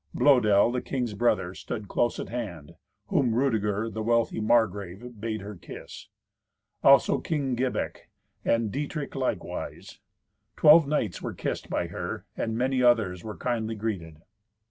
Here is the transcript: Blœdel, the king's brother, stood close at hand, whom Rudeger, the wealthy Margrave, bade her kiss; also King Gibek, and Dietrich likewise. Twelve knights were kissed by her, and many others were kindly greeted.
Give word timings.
Blœdel, 0.15 0.73
the 0.73 0.81
king's 0.81 1.13
brother, 1.13 1.53
stood 1.53 1.87
close 1.87 2.19
at 2.19 2.29
hand, 2.29 2.73
whom 3.09 3.35
Rudeger, 3.35 3.87
the 3.87 4.01
wealthy 4.01 4.39
Margrave, 4.39 5.21
bade 5.21 5.41
her 5.41 5.55
kiss; 5.55 6.07
also 6.83 7.19
King 7.19 7.53
Gibek, 7.55 8.09
and 8.43 8.71
Dietrich 8.71 9.13
likewise. 9.13 9.99
Twelve 10.55 10.87
knights 10.87 11.21
were 11.21 11.35
kissed 11.35 11.69
by 11.69 11.85
her, 11.85 12.25
and 12.35 12.57
many 12.57 12.81
others 12.81 13.23
were 13.23 13.37
kindly 13.37 13.75
greeted. 13.75 14.17